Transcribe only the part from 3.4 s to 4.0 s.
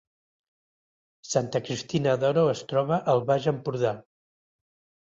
Empordà